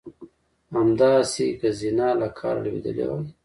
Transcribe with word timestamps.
همداسې 0.75 1.45
که 1.59 1.67
زینه 1.79 2.09
له 2.21 2.27
کاره 2.39 2.59
لوېدلې 2.63 3.05
وای. 3.09 3.25